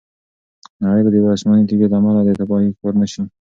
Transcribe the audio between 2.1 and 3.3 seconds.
د تباهۍ ښکار نه شي.